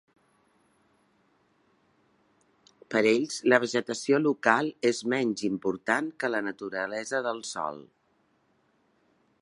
Per 2.95 3.03
ells, 3.11 3.37
la 3.53 3.59
vegetació 3.65 4.21
local 4.23 4.73
és 4.93 5.03
menys 5.15 5.45
important 5.51 6.09
que 6.23 6.33
la 6.37 6.43
naturalesa 6.49 7.21
del 7.29 7.45
sòl. 7.53 7.83